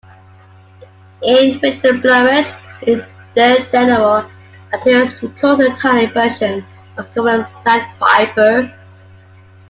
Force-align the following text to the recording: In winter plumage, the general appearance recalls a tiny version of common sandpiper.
In 1.21 1.59
winter 1.61 1.99
plumage, 2.01 2.47
the 2.81 3.67
general 3.69 4.27
appearance 4.73 5.21
recalls 5.21 5.59
a 5.59 5.69
tiny 5.75 6.07
version 6.07 6.65
of 6.97 7.13
common 7.13 7.43
sandpiper. 7.43 8.75